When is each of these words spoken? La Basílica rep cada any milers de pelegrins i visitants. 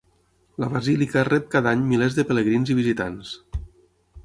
La 0.63 0.69
Basílica 0.75 1.23
rep 1.27 1.51
cada 1.57 1.75
any 1.77 1.85
milers 1.91 2.17
de 2.21 2.27
pelegrins 2.31 2.75
i 2.75 2.79
visitants. 2.83 3.37